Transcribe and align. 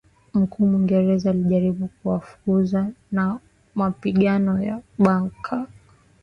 mkuu 0.33 0.65
Mwingereza 0.67 1.29
alijaribu 1.29 1.87
kuwafukuza 1.87 2.87
na 3.11 3.39
mapigano 3.75 4.61
ya 4.63 4.81
Bunker 4.99 5.67